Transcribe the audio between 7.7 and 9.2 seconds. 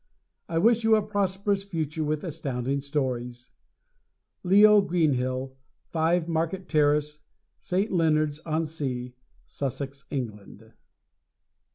Leonards on Sea,